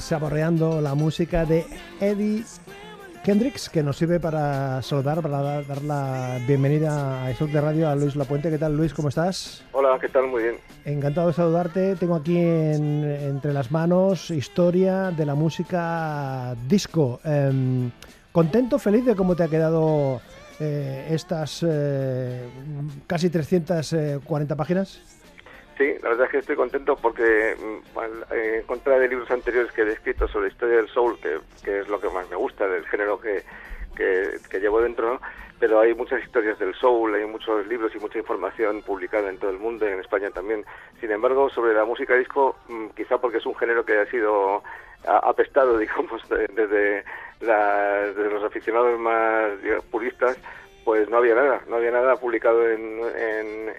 [0.00, 1.64] Saboreando la música de
[2.00, 2.44] Eddie
[3.24, 7.94] Kendricks, que nos sirve para saludar, para dar la bienvenida a Isur de Radio a
[7.94, 8.50] Luis Lapuente.
[8.50, 8.92] ¿Qué tal, Luis?
[8.92, 9.64] ¿Cómo estás?
[9.72, 10.26] Hola, ¿qué tal?
[10.26, 10.56] Muy bien.
[10.84, 11.96] Encantado de saludarte.
[11.96, 17.20] Tengo aquí entre las manos historia de la música disco.
[17.24, 17.90] Em,
[18.32, 20.20] ¿Contento, feliz de cómo te ha quedado
[20.60, 22.48] eh, estas eh,
[23.06, 25.23] casi 340 páginas?
[25.76, 29.82] Sí, la verdad es que estoy contento porque mm, en contra de libros anteriores que
[29.82, 32.86] he escrito sobre la historia del soul, que, es lo que más me gusta, del
[32.86, 33.42] género que,
[33.96, 35.20] que, llevo dentro,
[35.58, 39.50] pero hay muchas historias del soul, hay muchos libros y mucha información publicada en todo
[39.50, 40.64] el mundo y en España también.
[41.00, 44.62] Sin embargo, sobre la música disco, mm, quizá porque es un género que ha sido
[45.04, 47.04] apestado, digamos, desde,
[47.40, 49.50] desde los aficionados más
[49.90, 50.38] puristas,
[50.84, 53.00] pues no había nada, no había nada publicado en,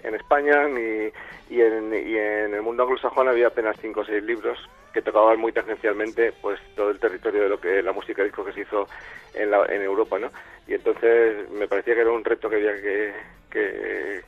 [0.04, 1.12] en, España ni,
[1.50, 4.58] y, en, y en el mundo anglosajón había apenas cinco o seis libros
[4.94, 8.54] que tocaban muy tangencialmente pues todo el territorio de lo que la música disco que
[8.54, 8.88] se hizo
[9.34, 10.32] en, la, en Europa, ¿no?
[10.68, 13.14] Y entonces me parecía que era un reto que había que,
[13.52, 14.24] que,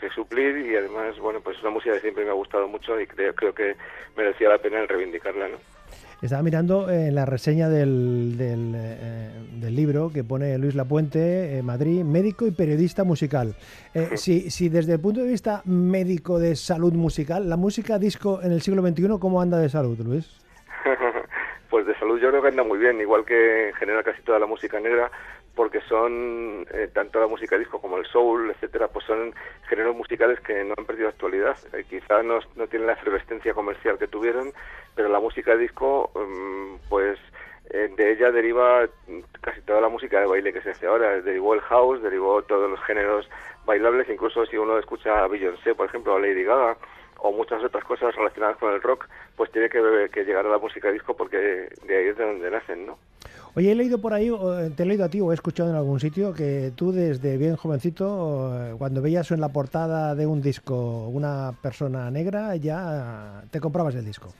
[0.00, 2.98] que, suplir y además, bueno, pues es una música que siempre me ha gustado mucho
[2.98, 3.76] y creo, creo que
[4.16, 5.58] merecía la pena el reivindicarla, ¿no?
[6.26, 11.62] Estaba mirando en la reseña del, del, eh, del, libro que pone Luis Lapuente, eh,
[11.62, 13.54] Madrid, médico y periodista musical.
[13.94, 18.40] Eh, si, si, desde el punto de vista médico de salud musical, la música disco
[18.42, 20.40] en el siglo XXI, ¿cómo anda de salud, Luis?
[21.70, 24.40] pues de salud yo creo que anda muy bien, igual que en general casi toda
[24.40, 25.08] la música negra,
[25.56, 29.34] porque son eh, tanto la música disco como el soul, etcétera, pues son
[29.68, 31.56] géneros musicales que no han perdido actualidad.
[31.72, 34.52] Eh, quizá no, no, tienen la efervescencia comercial que tuvieron,
[34.94, 37.18] pero la música disco, mm, pues
[37.70, 38.86] eh, de ella deriva
[39.40, 41.22] casi toda la música de baile que se hace ahora.
[41.22, 43.26] Derivó el house, derivó todos los géneros
[43.64, 46.76] bailables, incluso si uno escucha a Beyoncé, por ejemplo, a Lady Gaga,
[47.20, 50.58] o muchas otras cosas relacionadas con el rock, pues tiene que, que llegar a la
[50.58, 52.98] música disco porque de ahí es de donde nacen, ¿no?
[53.56, 54.30] Oye, he leído por ahí,
[54.76, 57.56] te he leído a ti o he escuchado en algún sitio que tú desde bien
[57.56, 63.58] jovencito, eh, cuando veías en la portada de un disco una persona negra, ya te
[63.58, 64.34] comprabas el disco.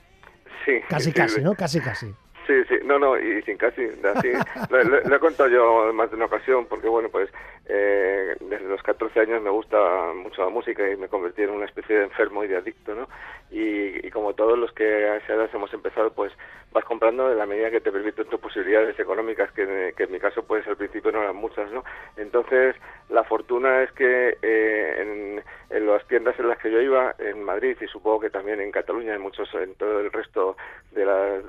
[0.63, 0.73] Sí.
[0.87, 1.55] Casi, casi, ¿no?
[1.55, 2.13] Casi, casi.
[2.47, 3.81] Sí, sí, no, no, y sin casi,
[4.15, 4.31] así,
[4.69, 7.29] lo, he contado yo más de una ocasión, porque bueno, pues
[7.65, 9.77] eh, desde los 14 años me gusta
[10.15, 13.09] mucho la música y me convertí en una especie de enfermo y de adicto, ¿no?
[13.51, 16.31] Y, como todos los que a esa edad hemos empezado, pues
[16.71, 20.43] vas comprando en la medida que te permiten tus posibilidades económicas, que, en mi caso
[20.43, 21.83] pues al principio no eran muchas, ¿no?
[22.15, 22.75] Entonces,
[23.09, 27.77] la fortuna es que eh, en, las tiendas en las que yo iba, en Madrid
[27.79, 30.57] y supongo que también en Cataluña, en muchos, en todo el resto
[30.91, 31.43] de las,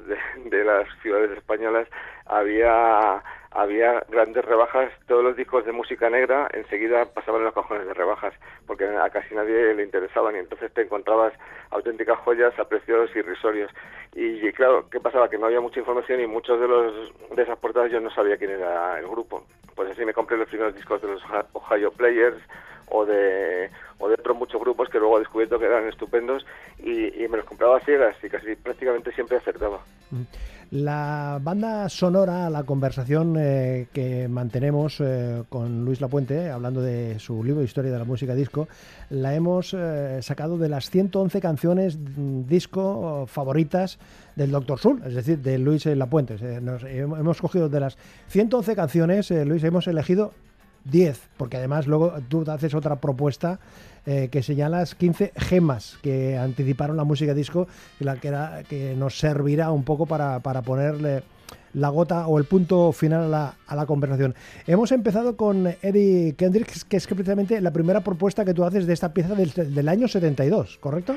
[0.45, 1.89] de las ciudades españolas,
[2.27, 7.87] había había grandes rebajas, todos los discos de música negra enseguida pasaban en los cajones
[7.87, 8.35] de rebajas,
[8.67, 11.33] porque a casi nadie le interesaban y entonces te encontrabas
[11.71, 13.71] auténticas joyas a precios irrisorios.
[14.15, 15.31] Y, claro, ¿qué pasaba?
[15.31, 18.37] Que no había mucha información y muchos de los de esas portadas yo no sabía
[18.37, 19.45] quién era el grupo.
[19.75, 21.23] Pues así me compré los primeros discos de los
[21.53, 22.39] Ohio Players
[22.91, 26.45] o de, o de otros muchos grupos que luego he descubierto que eran estupendos
[26.79, 29.81] y, me los compraba ciegas y casi prácticamente siempre acertaba.
[30.11, 30.23] Mm.
[30.71, 37.43] La banda sonora, la conversación eh, que mantenemos eh, con Luis Lapuente, hablando de su
[37.43, 38.69] libro Historia de la Música Disco,
[39.09, 43.99] la hemos eh, sacado de las 111 canciones mm, disco favoritas
[44.37, 46.37] del Doctor Sul, es decir, de Luis Lapuente.
[46.39, 47.97] hemos cogido de las
[48.29, 50.35] 111 canciones, Luis, hemos elegido
[50.91, 53.59] 10, porque además luego tú haces otra propuesta
[54.07, 57.69] eh, que señalas 15 gemas que anticiparon la música disco
[57.99, 61.23] la que, era, que nos servirá un poco para, para ponerle
[61.75, 64.35] la gota o el punto final a la, a la conversación.
[64.67, 68.87] Hemos empezado con Eddie Kendricks, que es que precisamente la primera propuesta que tú haces
[68.87, 71.17] de esta pieza del, del año 72, ¿correcto?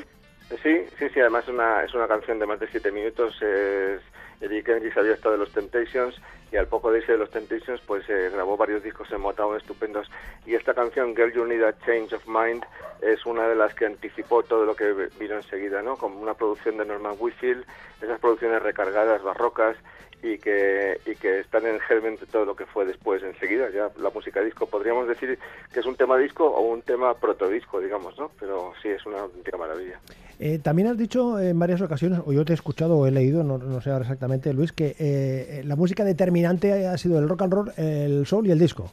[0.62, 3.34] Sí, sí, sí, además es una, es una canción de más de siete minutos.
[3.42, 4.02] Es,
[4.42, 6.20] Eddie Kendricks había estado de los Temptations
[6.52, 9.56] y al poco de irse de los Temptations pues eh, grabó varios discos en Motown
[9.56, 10.10] estupendos
[10.46, 12.64] y esta canción Girl You Need a Change of Mind
[13.02, 15.96] es una de las que anticipó todo lo que vino enseguida, ¿no?
[15.96, 17.66] Como una producción de Norman Whitfield,
[18.02, 19.78] esas producciones recargadas, barrocas
[20.24, 23.90] y que, y que están en germen de todo lo que fue después, enseguida, ya
[24.00, 24.66] la música disco.
[24.68, 25.38] Podríamos decir
[25.74, 28.32] que es un tema disco o un tema protodisco, digamos, ¿no?
[28.40, 30.00] Pero sí, es una auténtica maravilla.
[30.40, 33.44] Eh, también has dicho en varias ocasiones, o yo te he escuchado o he leído,
[33.44, 37.44] no, no sé ahora exactamente, Luis, que eh, la música determinante ha sido el rock
[37.44, 38.92] and roll, el soul y el disco.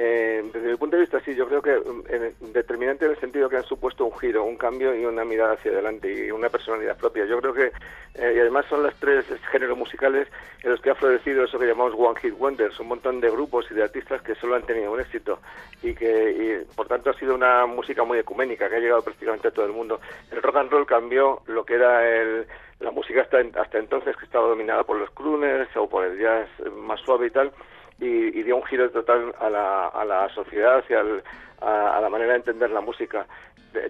[0.00, 3.48] Eh, desde mi punto de vista, sí, yo creo que mm, determinante en el sentido
[3.48, 6.96] que han supuesto un giro, un cambio y una mirada hacia adelante y una personalidad
[6.96, 7.24] propia.
[7.24, 7.72] Yo creo que,
[8.14, 10.28] eh, y además son los tres géneros musicales
[10.62, 13.66] en los que ha florecido eso que llamamos One Hit Wonders, un montón de grupos
[13.72, 15.40] y de artistas que solo han tenido un éxito
[15.82, 19.48] y que, y, por tanto, ha sido una música muy ecuménica que ha llegado prácticamente
[19.48, 20.00] a todo el mundo.
[20.30, 22.46] El rock and roll cambió lo que era el
[22.78, 26.48] la música hasta, hasta entonces que estaba dominada por los crooners o por el jazz
[26.76, 27.50] más suave y tal,
[28.00, 31.22] y, dio un giro total a la, a la sociedad y al,
[31.60, 33.26] a, la manera de entender la música.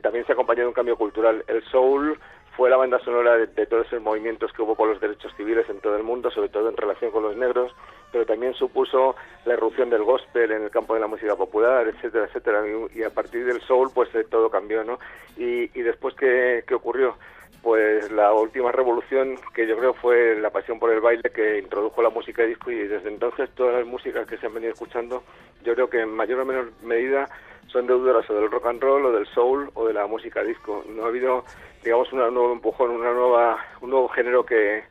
[0.02, 1.44] también se acompañó de un cambio cultural.
[1.46, 2.18] El soul
[2.56, 5.80] fue la banda sonora de, todos esos movimientos que hubo con los derechos civiles en
[5.80, 7.72] todo el mundo, sobre todo en relación con los negros,
[8.10, 9.14] pero también supuso
[9.44, 12.64] la irrupción del gospel en el campo de la música popular, etcétera, etcétera.
[12.94, 14.98] Y, a partir del soul, pues eh, todo cambió, ¿no?
[15.36, 17.16] Y, y después, ¿qué, ¿qué ocurrió?
[17.62, 22.02] Pues la última revolución que yo creo fue la pasión por el baile que introdujo
[22.02, 25.22] la música disco y desde entonces todas las músicas que se han venido escuchando
[25.64, 27.28] yo creo que en mayor o menor medida
[27.70, 30.84] son deudoras o del rock and roll o del soul o de la música disco.
[30.88, 31.44] No ha habido,
[31.84, 34.82] digamos, un nuevo empujón, una nueva, un nuevo género que,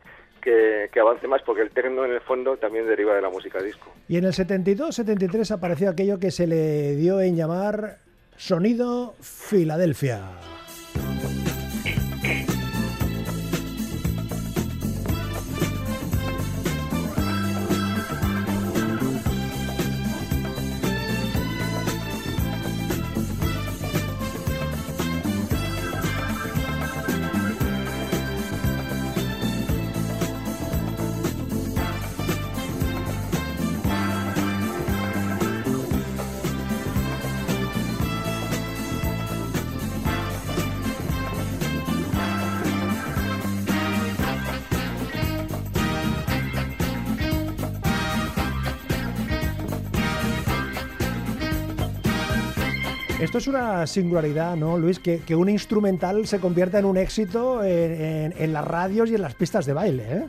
[0.41, 3.61] que, que, avance más, porque el techno en el fondo también deriva de la música
[3.61, 3.91] disco.
[4.07, 7.97] Y en el 72-73 apareció aquello que se le dio en llamar
[8.37, 10.56] Sonido Filadelfia.
[53.27, 54.99] Esto es una singularidad, ¿no, Luis?
[54.99, 59.21] Que, que un instrumental se convierta en un éxito en, en, las radios y en
[59.21, 60.25] las pistas de baile, ¿eh?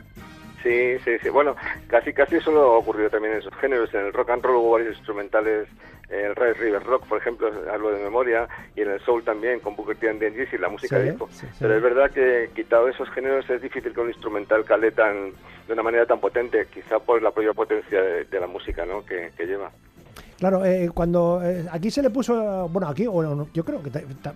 [0.61, 1.29] Sí, sí, sí.
[1.29, 1.55] Bueno,
[1.87, 3.93] casi casi eso lo ha ocurrido también en esos géneros.
[3.93, 5.69] En el rock and roll hubo varios instrumentales,
[6.09, 9.61] en el Red River Rock, por ejemplo, hablo de memoria, y en el soul también,
[9.61, 11.29] con Booker T and the y la música de disco.
[11.31, 11.57] Sí, sí.
[11.57, 15.31] Pero es verdad que quitado esos géneros es difícil que un instrumental cale tan,
[15.67, 19.05] de una manera tan potente, quizá por la propia potencia de, de la música ¿no?
[19.05, 19.71] que, que lleva.
[20.39, 23.89] Claro, eh, cuando eh, aquí se le puso, bueno, aquí, bueno, yo creo que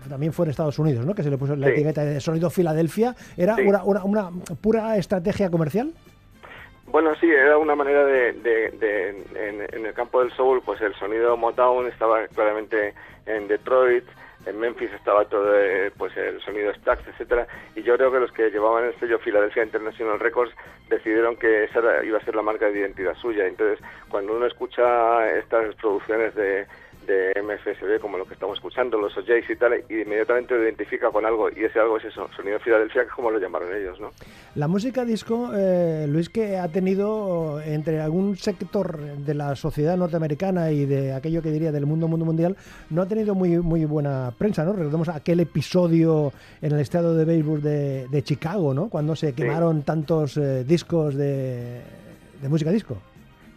[0.10, 1.16] también fue en Estados Unidos, ¿no?
[1.16, 1.74] Que se le puso la sí.
[1.74, 3.16] etiqueta de sonido Filadelfia.
[3.38, 3.62] ¿Era sí.
[3.62, 4.30] una, una, una,
[4.62, 5.94] pura estrategia comercial?
[6.88, 10.82] Bueno, sí, era una manera de, de, de en, en, el campo del soul, pues
[10.82, 12.94] el sonido Motown estaba claramente
[13.26, 14.04] en Detroit,
[14.46, 18.32] en Memphis estaba todo eh, pues el sonido Stax, etcétera, y yo creo que los
[18.32, 20.54] que llevaban el sello Philadelphia International Records
[20.90, 23.48] decidieron que esa iba a ser la marca de identidad suya.
[23.48, 26.68] Entonces, cuando uno escucha estas producciones de
[27.06, 31.10] de MFSB como lo que estamos escuchando, los OJs y tal, y inmediatamente lo identifica
[31.12, 34.00] con algo, y ese algo es eso, sonido Filadelfia, que es como lo llamaron ellos,
[34.00, 34.12] ¿no?
[34.56, 40.72] La música disco, eh, Luis, que ha tenido entre algún sector de la sociedad norteamericana
[40.72, 42.56] y de aquello que diría del mundo, mundo mundial,
[42.90, 44.74] no ha tenido muy, muy buena prensa, ¿no?
[44.74, 46.32] Recordemos aquel episodio
[46.62, 48.90] en el estado de béisbol de, de Chicago, ¿no?
[48.90, 49.84] Cuando se quemaron sí.
[49.86, 51.82] tantos eh, discos de,
[52.42, 52.98] de música disco.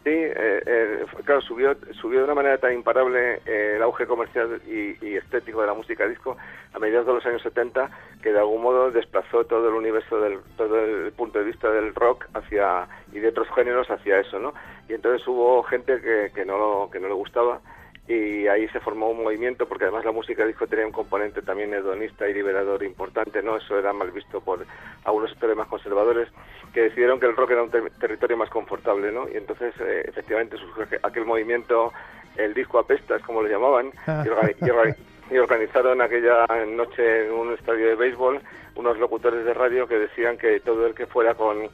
[0.06, 4.62] Sí, eh, eh, claro, subió, subió de una manera tan imparable eh, el auge comercial
[4.64, 6.36] y, y, estético de la música disco
[6.72, 7.90] a mediados de los años 70
[8.22, 11.92] que de algún modo desplazó todo el universo del todo el punto de vista del
[11.92, 14.54] rock hacia y de otros géneros hacia eso, ¿no?
[14.88, 17.60] Y entonces hubo gente que, que no que no le gustaba
[18.08, 21.74] y ahí se formó un movimiento porque además la música disco tenía un componente también
[21.74, 23.56] hedonista y liberador importante, ¿no?
[23.56, 24.64] Eso era mal visto por
[25.04, 26.28] algunos sectores más conservadores
[26.72, 29.28] que decidieron que el rock era un ter territorio más confortable, ¿no?
[29.28, 31.92] Y entonces eh, efectivamente surgió aquel movimiento,
[32.36, 33.90] el disco apesta, es como lo llamaban,
[34.24, 34.94] y, organi y, organi
[35.30, 38.40] y organizaron aquella noche en un estadio de béisbol
[38.76, 41.68] unos locutores de radio que decían que todo el que fuera con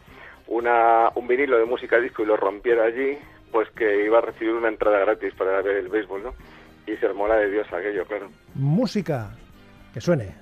[0.46, 3.18] una, un vinilo de música disco y lo rompiera allí,
[3.52, 6.34] pues que iba a recibir una entrada gratis para ver el béisbol, ¿no?
[6.86, 8.28] Y se armó la de Dios aquello, claro.
[8.54, 9.30] Música,
[9.94, 10.34] que suene.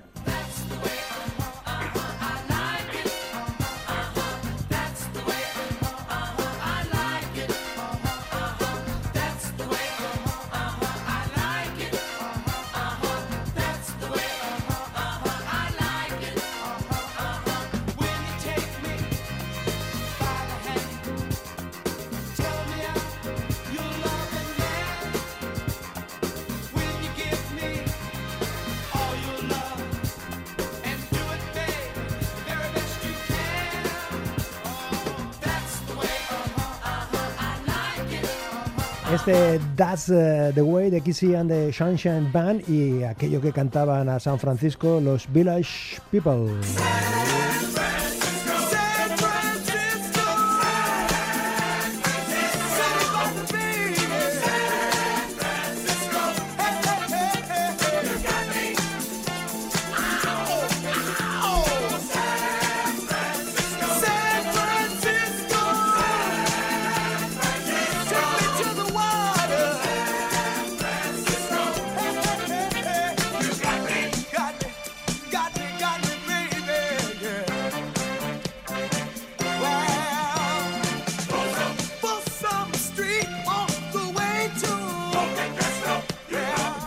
[39.13, 44.07] Este That's uh, the Way de Kissy and the Sunshine Band y aquello que cantaban
[44.07, 46.49] a San Francisco los Village People.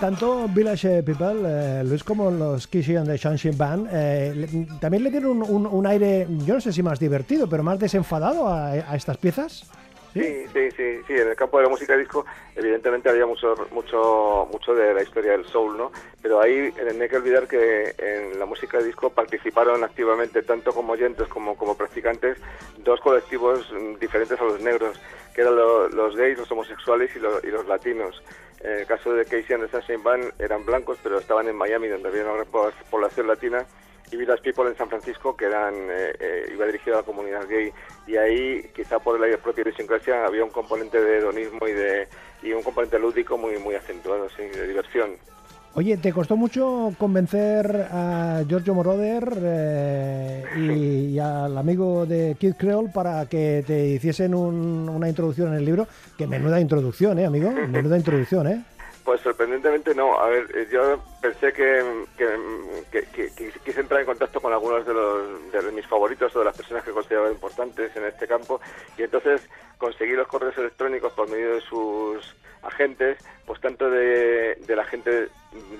[0.05, 5.11] Tanto Village People, eh, Luis, como los Kissy and the Sunshine Band, eh, también le
[5.11, 9.65] tienen un, aire, yo no sé si más divertido, pero más desenfadado a, estas piezas.
[10.13, 10.21] ¿Sí?
[10.53, 10.71] ¿Sí?
[10.77, 14.93] sí, sí, En el campo de la música disco, evidentemente había mucho, mucho, mucho de
[14.93, 15.91] la historia del soul, ¿no?
[16.21, 20.93] Pero ahí no hay que olvidar que en la música disco participaron activamente, tanto como
[20.93, 22.37] oyentes como como practicantes,
[22.77, 25.01] dos colectivos mm, diferentes a los negros,
[25.35, 28.23] que eran los gays, los homosexuales y, y los latinos.
[28.61, 31.89] En el caso de Casey and the Sunshine Band eran blancos, pero estaban en Miami,
[31.89, 33.67] donde había una población latina,
[34.11, 37.47] y Village People en San Francisco, que eran eh, eh, iba dirigido a la comunidad
[37.49, 37.73] gay.
[38.07, 42.09] Y ahí, quizá por la propia idiosincrasia, había un componente de hedonismo y, de,
[42.43, 45.17] y un componente lúdico muy, muy acentuado, sí, de diversión.
[45.77, 52.91] Oye, ¿te costó mucho convencer a Giorgio Moroder eh, y, al amigo de Kid Creole
[52.95, 55.89] para que te hiciesen una introducción en el libro?
[56.17, 57.51] Que menuda introducción, ¿eh, amigo?
[57.51, 58.65] Menuda introducción, ¿eh?
[59.03, 60.17] Pues sorprendentemente no.
[60.17, 61.83] A ver, eh, yo pensé que,
[63.65, 66.85] quise entrar en contacto con algunos de, los, de mis favoritos o de las personas
[66.85, 68.61] que consideraba importantes en este campo
[68.97, 69.43] y entonces
[69.77, 75.29] conseguí los correos electrónicos por medio de sus agentes, pues tanto de, del agente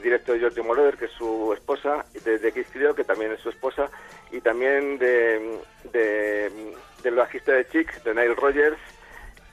[0.03, 3.91] directo de George Moroder, que es su esposa, de, de que también es su esposa,
[4.31, 5.59] y también de,
[5.93, 8.79] de del bajista de Chic, de Nile Rogers,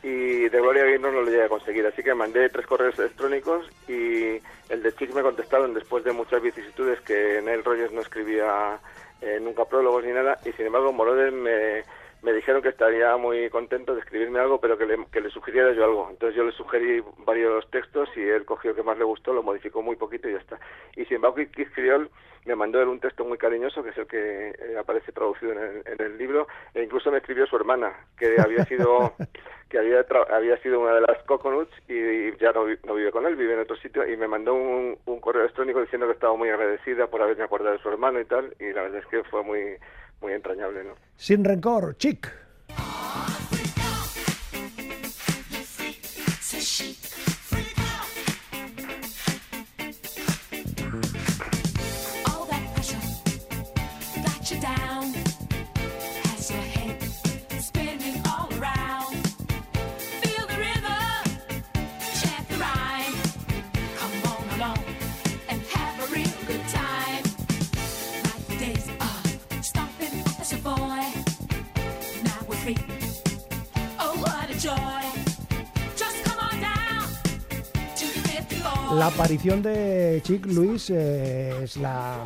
[0.04, 3.70] y de Gloria Gaynor no lo llegué a conseguir, así que mandé tres correos electrónicos
[3.88, 8.80] y el de Chic me contestaron después de muchas vicisitudes que Neil Rogers no escribía
[9.22, 11.84] eh, nunca prólogos ni nada, y sin embargo Moroder me
[12.22, 15.74] me dijeron que estaría muy contento de escribirme algo, pero que le, que le sugiriera
[15.74, 16.08] yo algo.
[16.10, 19.44] Entonces yo le sugerí varios textos y él cogió el que más le gustó, lo
[19.44, 20.60] modificó muy poquito y ya está.
[20.96, 22.10] Y sin embargo, Keith Criol
[22.46, 25.60] me mandó él un texto muy cariñoso, que es el que eh, aparece traducido en
[25.60, 29.14] el, en el, libro, e incluso me escribió su hermana, que había sido
[29.70, 33.36] que había, había sido una de las Coconuts y, ya no, no, vive con él,
[33.36, 36.50] vive en otro sitio, y me mandó un, un correo electrónico diciendo que estaba muy
[36.50, 39.44] agradecida por haberme acordado de su hermano y tal, y la verdad es que fue
[39.44, 39.78] muy
[40.22, 40.96] muy entrañable, ¿no?
[41.16, 42.32] Sin rencor, chic.
[79.02, 82.24] La aparición de Chic Luis eh, es la,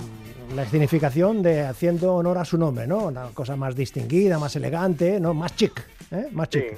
[0.53, 3.05] la escenificación de haciendo honor a su nombre, ¿no?
[3.05, 5.33] Una cosa más distinguida, más elegante, ¿no?
[5.33, 6.27] Más chic, ¿eh?
[6.33, 6.77] Más chic.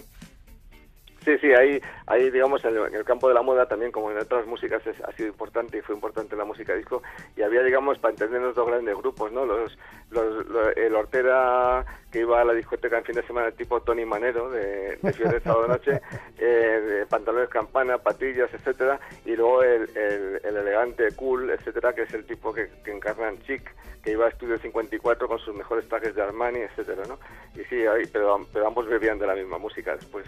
[1.40, 4.82] Sí, ahí, ahí digamos, en el, campo de la moda también, como en otras músicas,
[4.88, 7.02] ha sido importante y fue importante la música disco.
[7.36, 9.46] Y había, digamos, para entendernos dos grandes grupos, ¿no?
[9.46, 9.78] Los,
[10.12, 14.50] los, el Hortera que iba a la discoteca en fin de semana, tipo Tony Manero,
[14.50, 16.02] de, de Fiore Sábado Noche,
[16.38, 22.14] eh, de pantalones campana, patillas, etcétera, y luego el, el, elegante, cool, etcétera, que es
[22.14, 23.62] el tipo que, que encarnan Chic,
[24.04, 27.20] que iba a Estudio 54 con sus mejores trajes de Armani, etcétera, ¿no?
[27.60, 30.26] Y sí, ahí, pero, pero ambos bebían de la misma música después.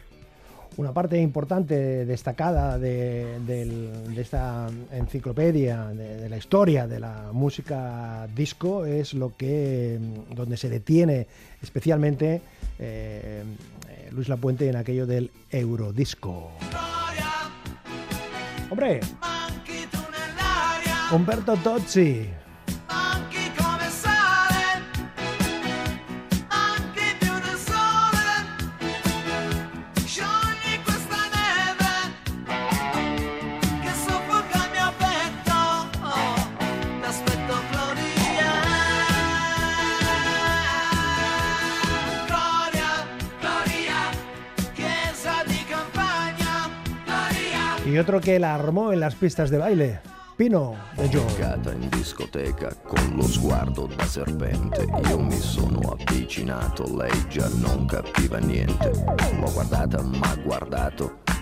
[0.78, 3.38] Una parte importante, destacada de,
[4.18, 10.00] esta enciclopedia, de, la historia de la música disco, es lo que
[10.34, 11.28] donde se detiene
[11.62, 12.42] especialmente
[12.80, 13.44] eh,
[14.12, 16.52] Luis Lapuente en aquello del eurodisco.
[18.70, 19.02] ¡Hombre!
[21.12, 22.30] Humberto Tozzi.
[47.90, 50.02] Y otro che la armò en las pistas de baile.
[50.36, 54.86] Pino De Giorgata in discoteca con lo sguardo da serpente.
[55.10, 58.92] Io mi sono avvicinato, lei già non capiva niente.
[59.38, 61.20] L'ho guardata, ma guardato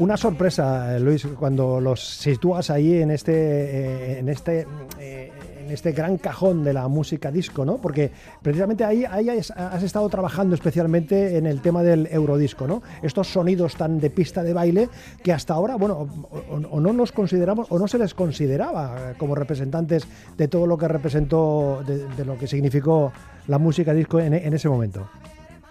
[0.00, 4.66] Una sorpresa, Luis, cuando los sitúas ahí en este, eh, en este,
[4.98, 5.30] eh,
[5.60, 7.76] en este gran cajón de la música disco, ¿no?
[7.76, 12.82] Porque precisamente ahí, has, estado trabajando especialmente en el tema del eurodisco, ¿no?
[13.02, 14.88] Estos sonidos tan de pista de baile
[15.22, 16.08] que hasta ahora, bueno,
[16.48, 20.06] o, no nos consideramos o no se les consideraba como representantes
[20.38, 23.12] de todo lo que representó, de, lo que significó
[23.48, 25.10] la música disco en ese momento.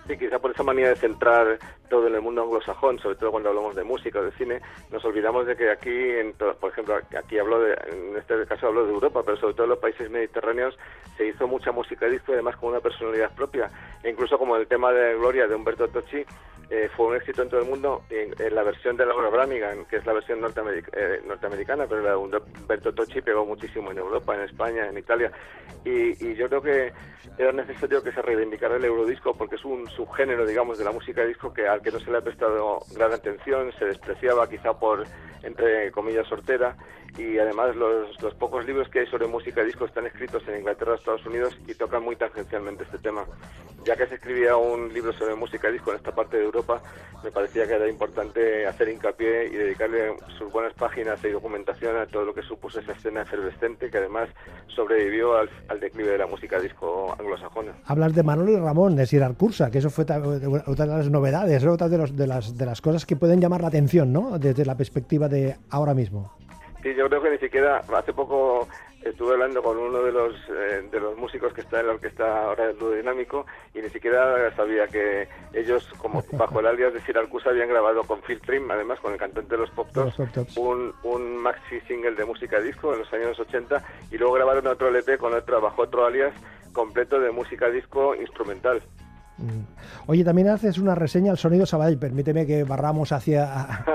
[0.10, 3.50] Sí, quizá por esa manía de centrar todo en el mundo anglosajón, sobre todo cuando
[3.50, 4.60] hablamos de música o de cine,
[4.92, 8.88] nos olvidamos de que aquí, en por ejemplo, aquí hablo de, en este caso hablo
[8.88, 10.76] de Europa, pero sobre todo en los países mediterráneos
[11.16, 13.70] se hizo mucha música disco, además con una personalidad propia,
[14.02, 16.26] e incluso como el tema de Gloria de Humberto Tocci,
[16.70, 19.98] eh, fue un éxito en todo el mundo en, la versión de Laura Branigan, que
[19.98, 24.42] es la versión eh, norteamericana, pero la de Humberto Tocci pegó muchísimo en Europa, en
[24.42, 25.32] España, en Italia.
[25.84, 26.94] Y, y yo creo que
[27.38, 31.24] era necesario que se reivindicara el eurodisco porque es un subgénero, digamos, de la música
[31.26, 35.06] disco que al que no se le ha prestado gran atención, se despreciaba quizá por,
[35.44, 36.76] entre comillas, sortera
[37.18, 40.96] y además los, los pocos libros que hay sobre música disco están escritos en Inglaterra,
[40.96, 43.26] Estados Unidos y tocan muy tangencialmente este tema.
[43.84, 46.59] Ya que se escribía un libro sobre música disco en esta parte de Europa,
[47.24, 52.06] me parecía que era importante hacer hincapié y dedicarle sus buenas páginas y documentación a
[52.06, 54.30] todo lo que supuso esa escena efervescente que además
[54.68, 57.74] sobrevivió al, declive de la música disco anglosajona.
[57.86, 61.66] Hablas de Manolo y Ramón, de Sirar Cursa, que eso fue otra de las novedades,
[61.66, 64.40] otra de, las, de las cosas que pueden llamar la atención, ¿no?
[64.40, 66.39] Desde la perspectiva de ahora mismo.
[66.82, 68.68] Sí, yo creo que ni siquiera hace poco
[69.04, 72.44] estuve hablando con uno de los eh, de los músicos que está en la orquesta
[72.44, 77.50] ahora del dinámico y ni siquiera sabía que ellos como bajo el alias de Siracusa
[77.50, 81.38] habían grabado con Phil Trim además con el cantante de los Pop Tops un, un
[81.38, 85.34] maxi single de música disco en los años 80 y luego grabaron otro LP con
[85.34, 86.34] otro bajo otro alias
[86.74, 88.82] completo de música disco instrumental.
[90.08, 91.98] Oye, también haces una reseña al sonido Sabadell.
[91.98, 93.86] Permíteme que barramos hacia,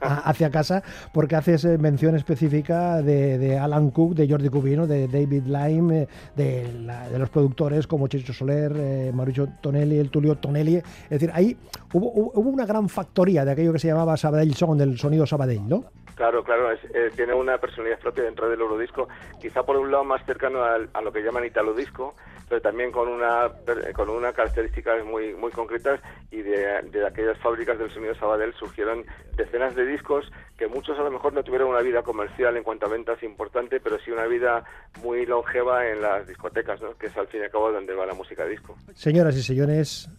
[0.00, 0.82] hacia casa,
[1.12, 6.08] porque haces eh, mención específica de, Alan Cook, de Jordi Cubino, de David Lime, eh,
[6.36, 10.76] de, los productores como Chicho Soler, eh, Mauricio Tonelli, el Tulio Tonelli.
[10.76, 11.56] Es decir, ahí
[11.92, 15.68] hubo, hubo, una gran factoría de aquello que se llamaba Sabadell Sound, del sonido Sabadell,
[15.68, 15.84] ¿no?
[16.16, 16.68] Claro, claro,
[17.16, 19.08] tiene una personalidad propia dentro del Eurodisco,
[19.40, 22.14] quizá por un lado más cercano a, lo que llaman Italo Disco,
[22.50, 23.48] pero también con una
[23.94, 26.00] con una características muy muy concretas
[26.32, 31.02] y de, de aquellas fábricas del sonido Sabadell surgieron decenas de discos que muchos a
[31.02, 34.26] lo mejor no tuvieron una vida comercial en cuanto a ventas importante, pero sí una
[34.26, 34.64] vida
[35.02, 36.98] muy longeva en las discotecas, ¿no?
[36.98, 38.76] que es al fin y al cabo donde va la música disco.
[38.94, 40.10] Señoras y señores,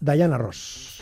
[0.00, 0.95] Diana Ross.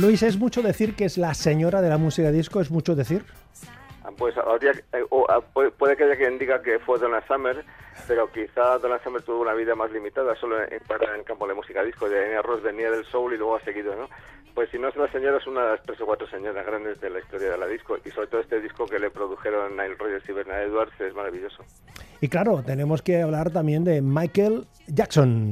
[0.00, 2.60] Luis, ¿es mucho decir que es la señora de la música disco?
[2.60, 3.24] ¿Es mucho decir?
[4.04, 7.64] Ah, Pues habría- eh, o, ah, puede, que haya quien diga que fue Donna Summer,
[8.06, 11.54] pero quizá Donna Summer tuvo una vida más limitada, solo en, en el campo de
[11.54, 12.08] música disco.
[12.08, 14.08] De Ross venía del soul y luego ha seguido, ¿no?
[14.54, 16.98] Pues si no es la señora, es una de las tres o cuatro señoras grandes
[17.00, 17.98] de la historia de la disco.
[18.04, 21.62] Y sobre todo este disco que le produjeron Nile Rodgers y Bernard Edwards es maravilloso.
[22.20, 25.50] Y claro, tenemos que hablar también de Michael Jackson.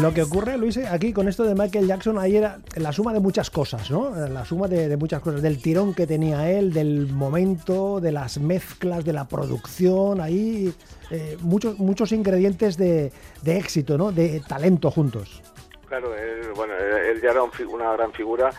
[0.00, 3.20] Lo que ocurre, Luis, aquí con esto de Michael Jackson, ahí era la suma de
[3.20, 4.10] muchas cosas, ¿no?
[4.28, 9.06] La suma de, muchas cosas, del tirón que tenía él, del momento, de las mezclas,
[9.06, 10.72] de la producción, ahí
[11.10, 13.10] eh, muchos, muchos ingredientes de,
[13.46, 14.12] éxito, ¿no?
[14.12, 15.42] De talento juntos.
[15.88, 18.50] Claro, él, bueno, él ya era una gran figura,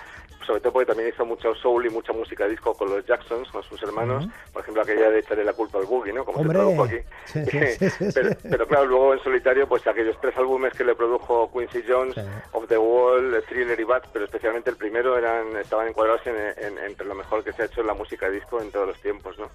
[0.47, 3.62] sobre todo porque también hizo mucho soul y mucha música disco con los Jacksons, con
[3.63, 4.25] sus hermanos.
[4.53, 6.23] Por ejemplo, aquella de echarle la culpa al boogie, ¿no?
[6.25, 6.57] Como Hombre.
[6.57, 6.97] se produjo aquí.
[7.25, 10.95] Sí, sí, sí, sí, pero, claro, luego en solitario, pues aquellos tres álbumes que le
[10.95, 12.15] produjo Quincy Jones.
[12.53, 16.77] Of the Wall, Thriller y Bad, pero especialmente el primero, eran estaban encuadrados en, en-
[16.79, 19.38] entre lo mejor que se ha hecho en la música disco en todos los tiempos,
[19.38, 19.49] ¿no?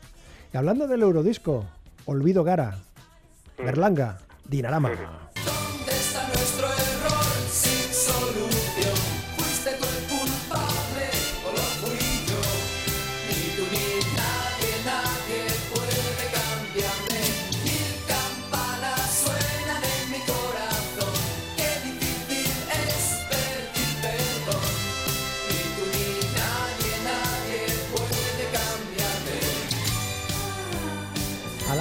[0.52, 1.64] Y hablando del Eurodisco,
[2.04, 2.76] Olvido Gara,
[3.58, 4.90] Berlanga, Dinarama.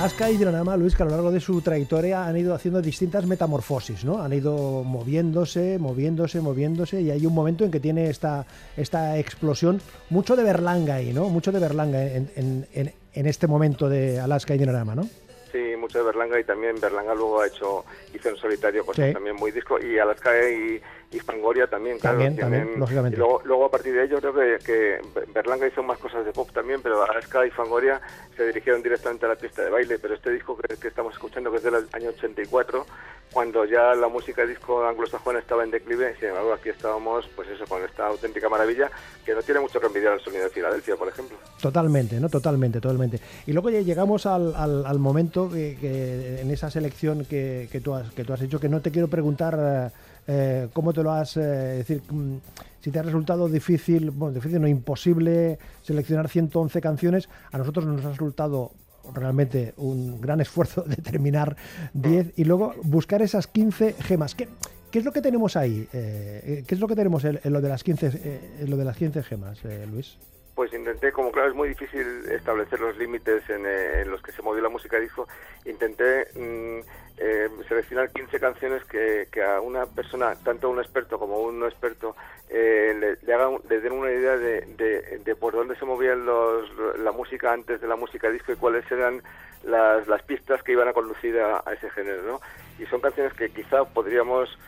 [0.01, 3.27] Alaska y Dinarama, Luis, que a lo largo de su trayectoria han ido haciendo distintas
[3.27, 4.19] metamorfosis, ¿no?
[4.19, 9.79] Han ido moviéndose, moviéndose, moviéndose, y hay un momento en que tiene esta, esta explosión,
[10.09, 11.29] mucho de Berlanga ahí, ¿no?
[11.29, 15.03] Mucho de Berlanga en, en- en- en este momento de Alaska y Dinarama, ¿no?
[15.51, 17.85] Sí, mucho de Berlanga y también Berlanga luego ha hecho,
[18.15, 19.13] hizo en solitario cosas Sí.
[19.13, 22.19] también muy disco y Alaska y, y Fangoria también, claro.
[22.19, 23.15] También, también, lógicamente.
[23.15, 24.99] Y luego, luego a partir de ello creo que, que
[25.33, 27.99] Berlanga hizo más cosas de pop también, pero Alaska y Fangoria
[28.37, 31.51] se dirigieron directamente a la pista de baile, pero este disco que, que estamos escuchando
[31.51, 32.85] que es del año 84,
[33.33, 37.65] cuando ya la música disco anglosajona estaba en declive, sin embargo aquí estábamos pues eso
[37.65, 38.89] con esta auténtica maravilla
[39.25, 41.37] que no tiene mucho que envidiar al sonido de Filadelfia, por ejemplo.
[41.61, 42.27] Totalmente, ¿no?
[42.29, 43.19] Totalmente, totalmente.
[43.45, 47.79] Y luego ya llegamos al, al- al momento que, que en esa selección que, que
[47.81, 49.89] tú has, que tú has hecho, que no te quiero preguntar eh,
[50.27, 52.37] eh, cómo te lo has, eh, decir, mm,
[52.79, 58.03] si te ha resultado difícil, bueno, difícil no, imposible seleccionar 111 canciones, a nosotros nos
[58.05, 58.71] ha resultado
[59.13, 61.55] realmente un gran esfuerzo determinar
[61.93, 64.35] 10 y luego buscar esas 15 gemas.
[64.35, 64.47] ¿Qué,
[64.91, 65.87] qué es lo que tenemos ahí?
[65.93, 68.85] Eh, ¿Qué es lo que tenemos en, lo de las 15, eh, en lo de
[68.85, 70.17] las 15 gemas, eh, Luis?
[70.61, 74.31] Pues intenté, como claro es muy difícil establecer los límites en, eh, en los que
[74.31, 75.27] se movió la música disco,
[75.65, 76.81] intenté mm,
[77.17, 81.65] eh, seleccionar 15 canciones que, que a una persona, tanto un experto como un no
[81.65, 82.15] experto,
[82.47, 86.13] eh, le, le hagan, le den una idea de, de, de por dónde se movía
[86.13, 86.69] los,
[86.99, 89.23] la música antes de la música disco y cuáles eran
[89.63, 92.41] las, las pistas que iban a conducir a, a ese género, ¿no?
[92.77, 94.59] Y son canciones que quizá podríamos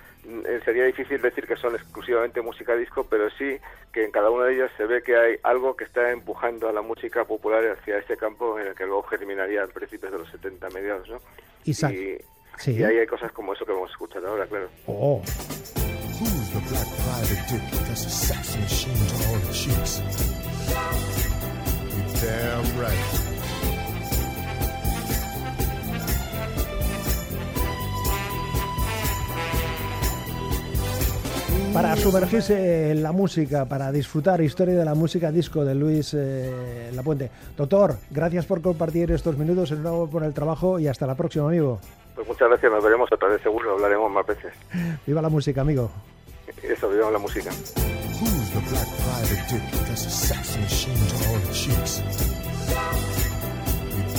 [0.64, 3.58] sería difícil decir que son exclusivamente música disco, pero sí
[3.92, 6.74] que en cada una de ellas se ve que hay algo que está empujando a
[6.74, 10.30] la música popular hacia ese campo en el que luego germinaría a principios de los
[10.32, 11.20] 70 mediados, ¿no?
[11.66, 11.94] Isaac.
[11.94, 12.18] Y,
[12.60, 12.74] Sí.
[12.74, 14.70] y ahí hay cosas como eso que vamos a escuchar ahora, claro.
[14.86, 15.22] Oh.
[16.20, 20.02] Who's the black private dick that's a sex machine to all the chicks?
[21.98, 23.43] You're damn right.
[31.74, 36.92] Para sumergirse en la música, para disfrutar historia de la música disco de Luis eh,
[36.94, 37.32] Lapuente.
[37.58, 41.80] Doctor, gracias por compartir estos minutos, enhorabuena por el trabajo y hasta la próxima, amigo.
[42.14, 44.54] Pues muchas gracias, nos veremos otra vez seguro, hablaremos más veces.
[45.08, 45.90] Viva la música, amigo.
[46.62, 47.50] Eso, vivamos la música.
[48.22, 48.52] Who's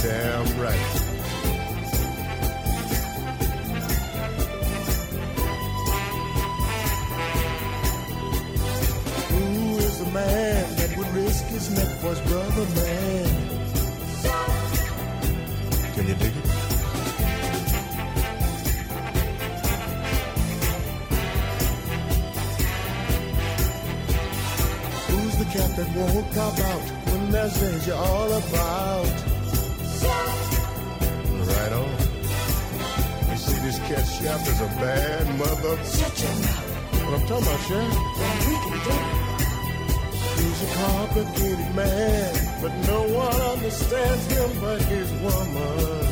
[0.02, 1.13] the
[11.34, 13.28] risk his neck for his brother man?
[15.96, 16.32] You dig it?
[25.10, 29.14] Who's the cat that won't cop out when there's you're all about?
[31.50, 31.90] Right on.
[33.30, 35.76] You see, this cat chef is a bad mother.
[35.84, 36.70] Shut your mouth.
[37.04, 37.68] What I'm talking about?
[37.68, 39.33] Then we can do it.
[40.54, 46.03] He's a complicated man, but no one understands him but his woman.